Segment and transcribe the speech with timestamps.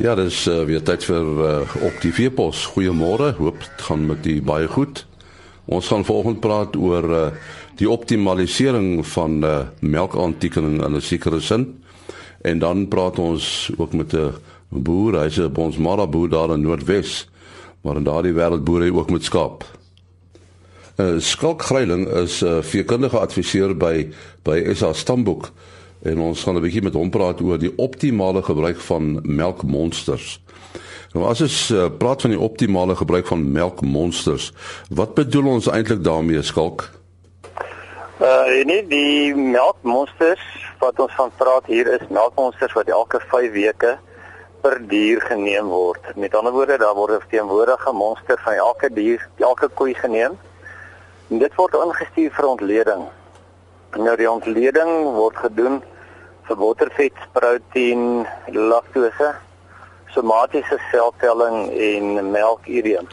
[0.00, 2.62] Ja, dis uh, weer tyd vir uh, op die Veepos.
[2.72, 3.34] Goeiemôre.
[3.36, 5.02] Hoop dit gaan met u baie goed.
[5.68, 7.26] Ons gaan vanoggend praat oor uh,
[7.76, 11.66] die optimalisering van uh, melkaantikening in 'n sekere sin.
[12.40, 14.32] En dan praat ons ook met 'n
[14.68, 17.28] boer, hy's 'n bonsmara boer daar in Noordwes.
[17.82, 19.64] Maar in daardie wêreld boer hy ook met skaap.
[20.96, 24.08] uh, Skalk Greiling is 'n uh, veekundige adviseur by
[24.42, 25.52] by SA Stamboek
[26.02, 30.40] en ons gaan 'n bietjie met hom praat oor die optimale gebruik van melkmonsters.
[31.12, 34.52] Nou as ons uh, praat van die optimale gebruik van melkmonsters,
[34.90, 36.90] wat bedoel ons eintlik daarmee, Skalk?
[38.20, 40.44] Uh nee, die melkmonsters
[40.78, 43.98] wat ons van praat hier is melkmonsters wat elke 5 weke
[44.60, 46.16] per dier geneem word.
[46.16, 50.38] Met ander woorde, daar word 'n teenwoordige monster van elke dier, elke koei geneem.
[51.28, 53.08] En dit word ingestuur vir ontleding.
[53.98, 55.80] Nou die ontleding word gedoen
[56.46, 58.22] vir bottervet, proteïen,
[58.54, 59.32] laktose,
[60.14, 63.08] somatiese seltelling en melkureum.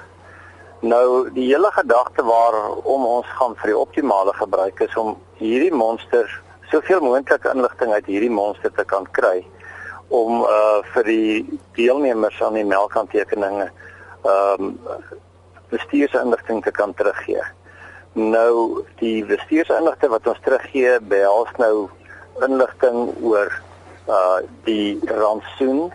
[0.86, 6.36] Nou die hele gedagte waarom ons gaan vir die optimale gebruik is om hierdie monsters
[6.70, 9.42] soveel moontlik inligting uit hierdie monster te kan kry
[10.14, 13.72] om uh vir die deelnemers aan die melkhandtekeninge
[14.24, 14.76] ehm um,
[15.70, 17.44] bestuursinligting te kan teruggee.
[18.18, 21.86] Nou die bestuursinligting wat ons teruggee behels nou
[22.42, 23.52] inligting oor
[24.10, 25.92] uh die rantsoen,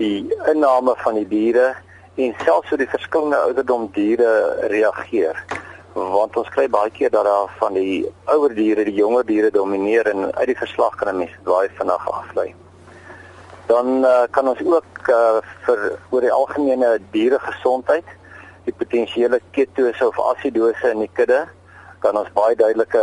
[0.00, 1.68] die inname van die diere
[2.18, 4.32] en selfs hoe die verskillende ouderdom diere
[4.72, 5.38] reageer.
[5.94, 8.02] Want ons kry baie keer dat daar van die
[8.34, 12.10] ouer diere die jonger diere domineer en uit die verslag kan 'n mens baie vinnig
[12.10, 12.48] aflei.
[13.70, 18.04] Dan uh, kan ons ook uh, vir oor die algemene dieregesondheid,
[18.64, 21.44] die potensiële ketose of asidose in die kudde
[22.04, 23.02] kan ons baie duidelike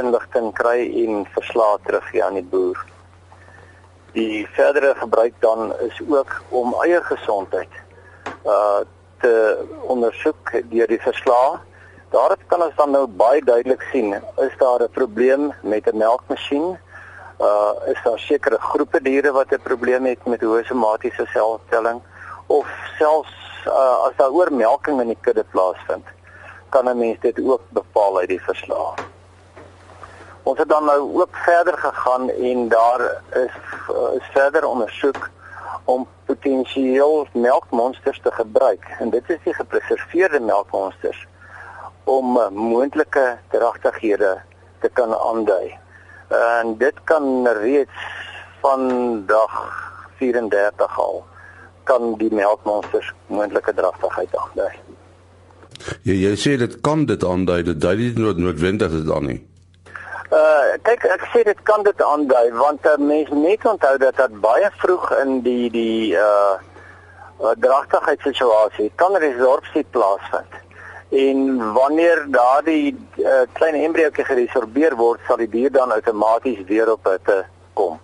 [0.00, 2.80] inligting kry en verslae teruggee aan die boer.
[4.12, 7.80] Die verdere gebruik dan is ook om eie gesondheid
[8.44, 8.84] uh
[9.24, 9.32] te
[9.88, 11.54] ondersoek deur die verslae.
[12.12, 14.12] Daarop kan ons dan nou baie duidelik sien
[14.44, 16.76] is daar 'n probleem met 'n melkmasjien?
[17.40, 22.02] Uh is daar sekere groepe diere wat 'n probleem het met hoë somatiese seltelling
[22.46, 22.66] of
[22.98, 26.06] selfs uh as daar oormelking in die kudde plaasvind?
[26.74, 28.94] kan 'n mens dit ook bepaal uit die verslag.
[30.42, 33.00] Ons het dan nou ook verder gegaan en daar
[33.32, 33.54] is
[34.18, 35.30] is verder ondersoek
[35.84, 41.26] om potensieel melkmonsters te gebruik en dit is die gepreserveerde melkmonsters
[42.04, 44.42] om uh, moontlike dragtighede
[44.80, 45.78] te kan aandui.
[46.28, 47.98] En dit kan reeds
[48.60, 48.80] van
[49.26, 49.54] dag
[50.16, 51.24] 34 al
[51.84, 54.72] kan die melkmonsters moontlike dragtigheid aandui.
[56.08, 59.40] Jy jy sê dit kan dit aandui, dit dui nie nood noodwendig dit aan nie.
[60.34, 64.16] Uh kyk ek sê dit kan dit aandui want 'n uh, mens net onthou dat
[64.16, 66.56] dit baie vroeg in die die uh,
[67.40, 70.54] uh dragtigheidssituasie kan resorpsie plaasvind.
[71.10, 77.04] En wanneer daardie uh, klein embriootjie geresorbeer word, sal die dier dan outomaties weer op
[77.04, 78.00] hitte kom.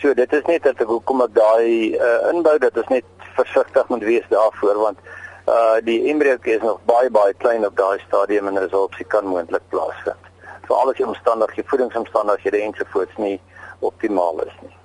[0.00, 3.04] So dit is net dat ek hoekom ek daai uh, inbou dat ons net
[3.34, 4.98] versigtig moet wees daarvoor want
[5.46, 9.62] uh die embriootjie is nog baie baie klein op daai stadium en resorpsie kan moontlik
[9.68, 10.28] plaasvind.
[10.68, 13.40] So alles die omstandighede, voedingsomstandighede ensovoorts nie
[13.80, 14.76] optimaal is nie.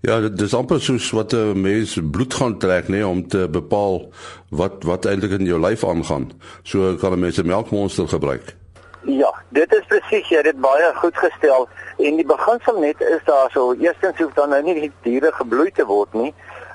[0.00, 4.08] Ja, dit is amper soos wat 'n mens bloed gaan trek nê om te bepaal
[4.48, 6.32] wat wat eintlik in jou lyf aangaan.
[6.62, 8.56] So kan 'n mens 'n melkmonster gebruik.
[9.04, 11.68] Ja, dit is presies jy dit baie goed gestel
[11.98, 15.70] en die beginsel net is daar so eerstens hoef dan nou nie die diere gebloei
[15.72, 16.34] te word nie.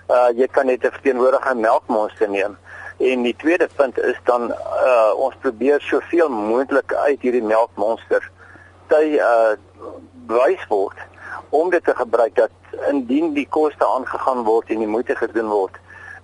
[0.10, 2.58] Uh jy kan net 'n verteenwoordigende melkmonster neem.
[2.98, 8.32] En die tweede punt is dan uh ons probeer soveel moontlik uit hierdie melkmonster
[8.88, 9.56] te uh
[10.28, 10.98] wys word
[11.50, 12.52] om dit te gebruik dat
[12.90, 15.78] indien die koste aangegaan word en die moeite gedoen word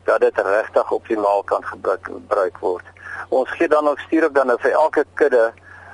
[0.03, 2.85] dat dit regtig optimaal kan gebruik gebruik word.
[3.29, 5.51] Ons gee dan ook stuur op dan nou vir elke kudde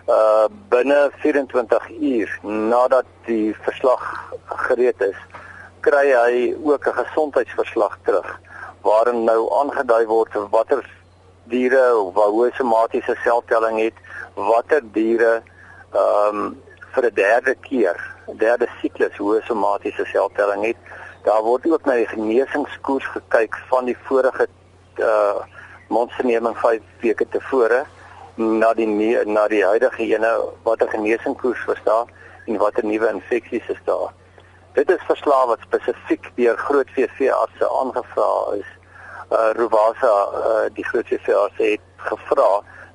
[0.07, 4.03] uh binne 24 uur nadat die verslag
[4.45, 5.17] gereed is,
[5.79, 8.39] kry hy ook 'n gesondheidsverslag terug
[8.81, 10.83] waarin nou aangedui word watter
[11.43, 13.97] diere of hoe somatiese seltelling het,
[14.35, 15.41] watter diere
[15.93, 16.61] ehm um,
[16.93, 20.77] vir 'n derde keer, derde siklus hoe somatiese seltelling het.
[21.23, 24.47] Daar word ook na die genesingskoers gekyk van die vorige
[24.99, 25.39] uh
[25.89, 27.85] mondsneming 5 weke tevore
[28.35, 28.87] na die
[29.25, 30.31] na die huidige ene
[30.63, 32.05] watter genesingskoers was daar
[32.45, 34.11] en watter nuwe infeksies is daar.
[34.77, 38.67] Dit is verslae wat spesifiek deur groot VV-artse aangevra is
[39.33, 42.49] uh Rovasa uh die groot VVS het gevra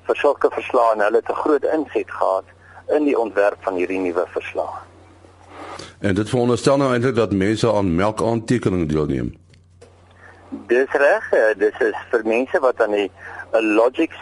[0.07, 2.47] vir sulke verslae en hulle het 'n groot inset gehad
[2.87, 4.79] in die ontwerp van hierdie nuwe verslae.
[5.99, 9.35] En dit veronderstel nou eintlik dat mense aan melkaantekening deelneem.
[10.49, 13.11] Dis reg, uh, dis is vir mense wat aan die
[13.51, 14.15] Logix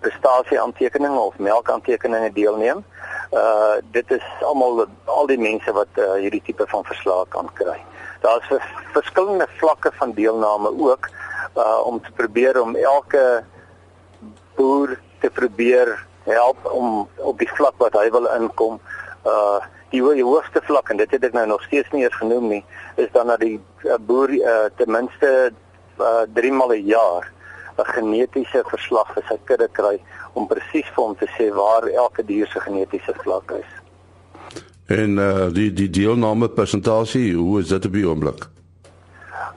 [0.00, 2.84] prestasie aantekeninge of melkaantekeninge deelneem.
[3.30, 7.78] Uh dit is almal al die mense wat uh, hierdie tipe van verslae kan kry.
[8.20, 11.08] Daar's vers, verskillende vlakke van deelname ook
[11.56, 13.44] uh om te probeer om elke
[14.54, 18.80] boer te probeer help om op die vlak wat hy wil inkom
[19.24, 19.60] uh
[19.90, 22.64] die, die hoogste vlak en dit het ek nou nog steeds nie eens genoem nie
[22.96, 25.52] is dan dat die uh, boer uh, ten minste
[25.98, 27.30] uh, 3 maal 'n jaar
[27.80, 29.96] 'n genetiese verslag vir sy kudde kry
[30.32, 33.70] om presies vir hom te sê waar elke dier se genetiese vlak is.
[34.90, 38.48] En uh die die deelname persentasie, hoe is dit op die oomblik?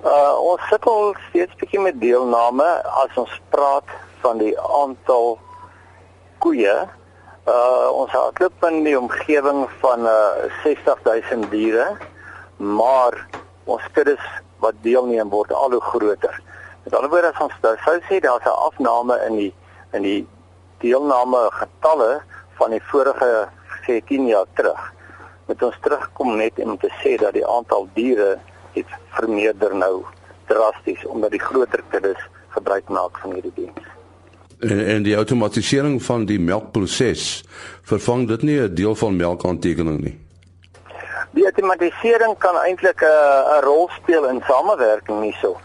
[0.06, 2.68] Uh ons sukkel steeds bietjie met deelname
[3.04, 3.90] as ons praat
[4.22, 5.40] van die aantal
[6.46, 6.75] koeie.
[7.50, 11.88] Uh ons hardloop in die omgewing van uh 60000 diere,
[12.58, 13.18] maar
[13.66, 14.25] ons kuddes
[14.62, 16.42] wat deelneem word al hoe groter.
[16.84, 17.54] Met ander woorde as ons
[17.86, 19.54] sou sê daar's 'n afname in die
[19.92, 20.28] in die
[20.80, 22.22] deelname getalle
[22.60, 23.48] van die vorige
[23.86, 24.94] sê 10 jaar terug.
[25.46, 28.40] Met ons terugkom net om te sê dat die aantal diere
[28.74, 30.04] het vermeerder nou
[30.48, 32.20] drasties omdat die groter kuddes
[32.50, 33.80] gebruik maak van hierdie diens.
[34.60, 37.44] En en die outomatisering van die melkproses
[37.82, 40.20] vervang dit nie 'n deel van melkaantekening nie.
[41.32, 45.58] Die outomatisering kan eintlik 'n uh, 'n rol speel in samewerking hierso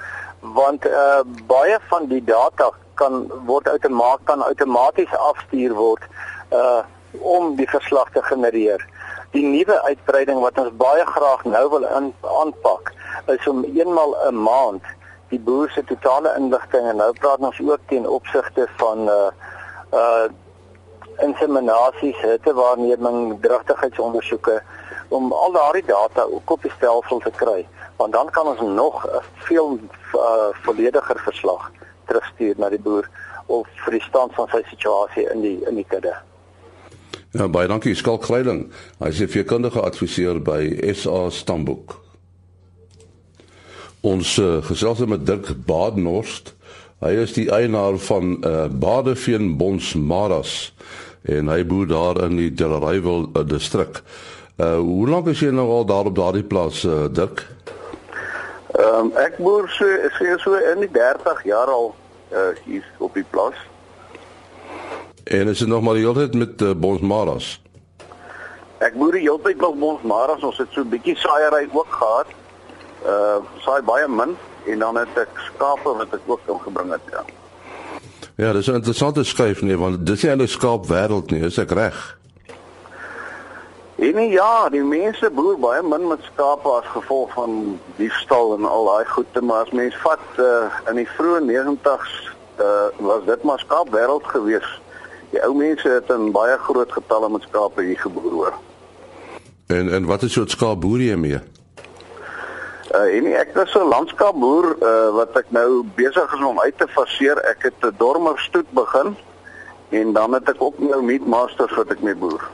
[0.55, 6.03] want uh, baie van die data kan word outomaties kan outomaties afstuur word
[6.53, 6.83] uh
[7.25, 8.83] om die verslag te genereer.
[9.33, 12.93] Die nuwe uitbreiding wat ons baie graag nou wil aanpak
[13.33, 14.85] is om eenmal 'n een maand
[15.29, 19.31] die boer se totale inligting en nou praat ons ook teen opsigte van uh
[19.93, 20.29] uh
[21.19, 24.63] inseminasies, hittewaarneming, dragtigheidsondersoeke
[25.09, 27.67] om al daardie data op die stelsel te kry,
[27.99, 29.79] want dan kan ons nog 'n veel
[30.15, 31.71] uh, vollediger verslag
[32.07, 33.09] terugstuur na die boer
[33.47, 36.15] of vir die stand van sy situasie in die in die kudde.
[37.37, 38.71] Ja, baie dankie Skalk Kleiling.
[38.99, 42.01] Hy is 'n veekundige adviseur by SA Stamboek.
[44.01, 46.55] Ons uh, gesels met Dirk Badenhorst.
[47.01, 50.73] Hy is die eienaar van uh, Badeveen Bonsmaras
[51.23, 54.03] en hy boer daar in die Delareyville uh, distrik.
[54.57, 57.45] Uh hoe lank is jy nou al daar op daardie plaas uh, Dirk?
[58.79, 59.87] Ehm um, ek boer so
[60.19, 61.95] sê so in die 30 jaar al
[62.31, 63.57] uh, hier op die plaas.
[65.25, 67.61] En is dit nog maar die hele tyd met uh, Bonsmaras?
[68.79, 70.43] Ek boer die hele tyd met Bonsmaras.
[70.47, 72.31] Ons het so 'n bietjie saaiery ook gehad
[73.07, 74.37] uh saai baie min
[74.67, 77.25] en dan het ek skape wat ek ook ingebring het ja.
[78.35, 81.71] Ja, dis 'n interessante skuif nie want dis nie 'n skaap wêreld nie, is ek
[81.71, 82.18] reg?
[83.99, 88.85] En ja, die mense boer baie min met skape as gevolg van diefstal en al
[88.87, 92.13] daai goede, maar as mens vat uh in die vroeë 90's
[92.63, 94.69] uh was dit maar skaap wêreld gewees.
[95.33, 98.61] Die ou mense het in baie groot getalle met skape hier geboer hoor.
[99.67, 101.41] En en wat is soort skaap boer jy mee?
[102.95, 106.87] Uh en ek is 'n landskapboer uh wat ek nou besig is om uit te
[106.87, 107.43] faseer.
[107.51, 109.17] Ek het 'n dormer stoet begin
[109.91, 112.47] en dan het ek ook nou meat masters wat ek mee boer.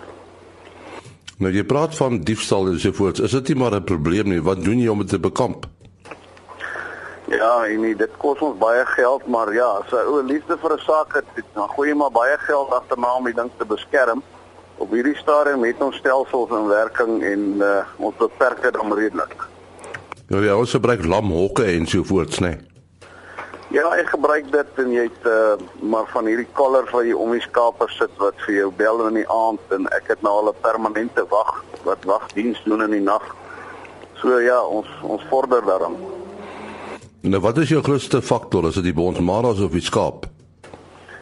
[1.39, 3.19] Nou jy praat van diefstal en so voort.
[3.19, 4.43] Is dit nie maar 'n probleem nie?
[4.43, 5.67] Wat doen jy om dit te bekamp?
[7.27, 10.73] Ja, en nie, dit kos ons baie geld, maar ja, as 'n ou liefde vir
[10.73, 14.23] 'n saak het, dan gooi jy maar baie geld agterna om die ding te beskerm.
[14.77, 19.49] Op hierdie stadium het ons stelsels in werking en uh ons beperk dit dan redelik.
[20.29, 22.49] Ja, jy ons gebruik lamhokke en so voorts, né?
[22.49, 22.74] Nee.
[23.75, 27.33] Ja, ek gebruik dit en jy het uh, maar van hierdie collars wat jy om
[27.35, 30.51] die skape sit wat vir jou bel in die aand en ek het nou al
[30.53, 33.25] 'n permanente wag wat wagdiens doen in die nag.
[34.23, 35.99] So ja, ons ons vorder daaraan.
[37.27, 40.31] Nou wat is jou grootste faktor as dit die bonsmaras of die skaap?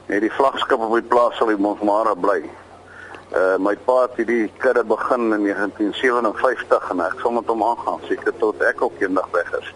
[0.09, 2.43] Nee, die vlaggenskap op die plaas sal die bonsmara bly.
[3.33, 8.01] Uh my pa het hierdie kudde begin in 1957 en ek sal met hom aangaan
[8.09, 9.73] seker tot ek ook eendag weg is.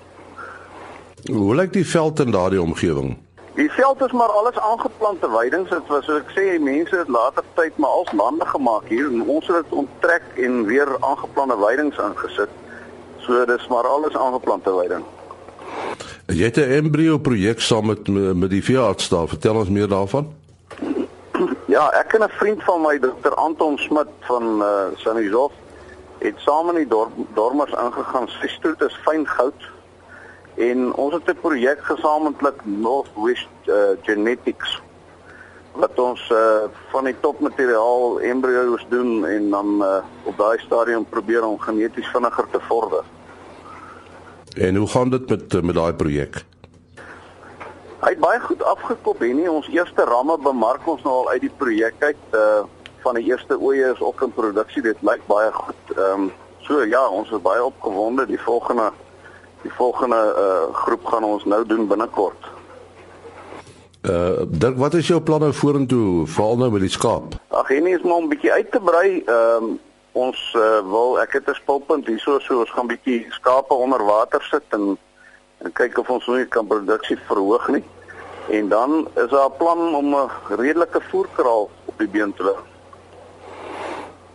[1.32, 3.16] Hoe lyk die veld in daardie omgewing?
[3.54, 5.70] Die veld is maar alles aangeplante weidings.
[5.70, 9.22] Dit was soos ek sê, mense het later tyd maar als lande gemaak hier en
[9.24, 12.52] ons het dit onttrek en weer aangeplante weidings ingesit.
[13.24, 15.04] So dis maar alles aangeplante weiding.
[16.26, 19.28] Jy het 'n embrio projek saam met met die veearts daar.
[19.28, 20.32] Vertel ons meer daarvan.
[21.76, 23.34] Ja, ek en 'n vriend van my, Dr.
[23.34, 25.52] Anton Smit van uh Sanizov,
[26.18, 28.28] het saam in die dorp dormers ingegaan.
[28.28, 29.75] Sy stoet is fyn goud.
[30.56, 34.82] En ons het 'n projek gesamentlik Northwest uh, Genetics
[35.76, 41.44] wat ons uh van die topmateriaal embryo's doen en dan uh op daai stadium probeer
[41.44, 43.04] om geneties vinniger te vorder.
[44.56, 46.44] En hoe gaan dit met met daai projek?
[48.00, 51.40] Hy het baie goed afgekop en nie ons eerste ramme bemark ons nou al uit
[51.40, 52.64] die projek uit uh
[53.04, 54.82] van die eerste oeye is ook in produksie.
[54.82, 55.96] Dit lyk baie goed.
[55.96, 58.26] Ehm um, so ja, ons is baie opgewonde.
[58.26, 58.90] Die volgende
[59.66, 62.52] die volgende uh groep gaan ons nou doen binnekort.
[64.06, 67.34] Uh Dirk, wat is jou planne vorentoe veral nou met die skaap?
[67.48, 69.22] Ag, hier is maar 'n bietjie uit te brei.
[69.24, 69.78] Ehm um,
[70.16, 74.42] ons uh, wil ek het 'n spulpunt hierso so ons gaan bietjie skape onder water
[74.50, 74.96] sit en
[75.64, 77.84] en kyk of ons nou kan produksie verhoog nie.
[78.48, 82.56] En dan is daar 'n plan om 'n redelike voerkraal op die been te hou.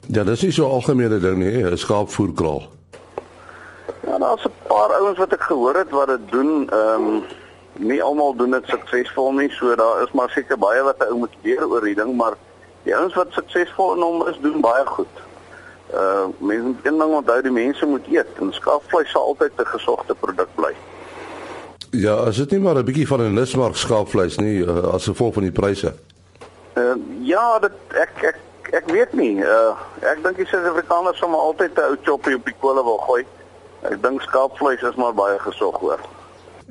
[0.07, 2.80] Ja, dis nie so algemene ding nie, 'n skaapvoerkraal.
[4.21, 6.69] Daar's 'n paar ouens wat ek gehoor het wat dit doen.
[6.69, 7.23] Ehm um,
[7.73, 11.17] nie almal doen dit suksesvol nie, so daar is maar seker baie wat 'n ou
[11.17, 12.33] moet leer oor die ding, maar
[12.83, 15.15] die ouens wat suksesvol in hom is, doen baie goed.
[15.93, 19.65] Uh mense moet een ding onthou, die mense moet eet en skaapvleis sal altyd 'n
[19.65, 20.73] gesogte produk bly.
[21.89, 25.33] Ja, as dit nie maar 'n bietjie van 'n nismark skaapvleis nie uh, as gevolg
[25.33, 25.93] van die pryse.
[26.77, 28.37] Uh ja, dit ek ek
[28.71, 29.41] ek weet nie.
[29.41, 32.97] Uh ek dink die Suid-Afrikaners sal maar altyd 'n ou choppie op die kolle wil
[32.97, 33.25] gooi.
[33.81, 36.01] Ek dink skaapvleis is maar baie gesog hoor.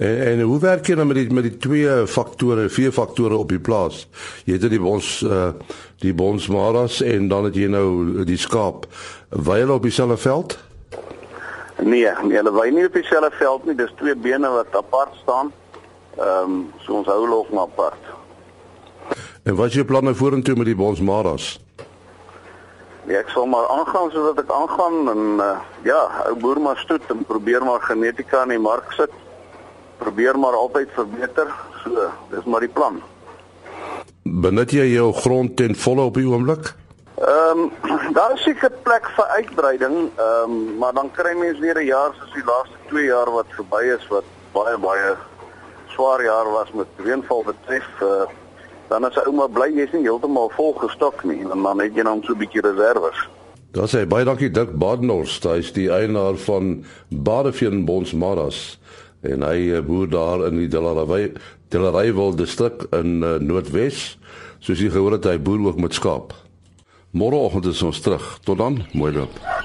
[0.01, 3.51] En, en hoe werk jy dan met die met die twee faktore, vier faktore op
[3.51, 4.07] die plaas?
[4.47, 5.51] Jy het die bons uh
[6.01, 8.87] die bonsmaras en dan het jy nou die skaap.
[9.29, 10.55] Wy hulle op dieselfde veld?
[11.83, 13.75] Nee, nee, hulle wy nie op dieselfde veld nie.
[13.77, 15.53] Dis twee bene wat apart staan.
[16.17, 18.09] Ehm um, so ons hou hulle ook maar apart.
[19.43, 21.59] En wat is jou planne vorentoe met die bonsmaras?
[23.09, 25.55] Ja, ek sal maar aangaan sodat ek aangaan en uh,
[25.89, 29.13] ja, ou boer maar stoet en probeer maar genetika in die mark sit.
[29.99, 31.49] Probeer maar altyd verbeter.
[31.85, 33.01] So, dis maar die plan.
[34.23, 36.75] Benut jy jou grond ten volle op die oomblik?
[37.21, 37.73] Ehm um,
[38.17, 42.13] daar is seker plek vir uitbreiding, ehm um, maar dan kry mens weer 'n jaar
[42.19, 45.17] soos die laaste 2 jaar wat verby is wat baie baie
[45.89, 47.89] swaar jaar was met reënval betref.
[48.03, 48.29] Uh,
[48.91, 52.03] dan as 'n ouma bly jy's nie heeltemal vol gestok nie en dan het jy
[52.03, 53.19] dan so 'n bietjie reserves.
[53.73, 58.79] Daar sê baie dankie Dirk Badenhorst, hy is die eienaar van Badeveen Bonsmaras
[59.23, 61.33] en hy eh, boer daar in die Delaray
[61.71, 64.19] Delarayville distrik in uh, Noordwes.
[64.59, 66.35] Soos jy gehoor het, hy boer ook met skaap.
[67.15, 68.39] Môreoggend is ons terug.
[68.43, 69.60] Tot dan, mooi loop.